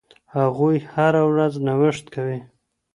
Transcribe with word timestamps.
هغوی 0.35 0.77
هره 0.93 1.21
ورځ 1.31 1.53
نوښت 1.65 2.05
کوي. 2.15 2.39